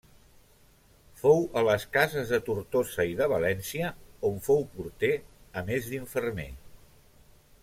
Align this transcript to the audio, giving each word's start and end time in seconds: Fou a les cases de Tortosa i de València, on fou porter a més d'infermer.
Fou 1.23 1.43
a 1.61 1.61
les 1.67 1.85
cases 1.97 2.31
de 2.35 2.39
Tortosa 2.47 3.07
i 3.11 3.15
de 3.21 3.29
València, 3.35 3.93
on 4.31 4.43
fou 4.49 4.67
porter 4.75 5.15
a 5.63 5.69
més 5.71 5.93
d'infermer. 5.95 6.53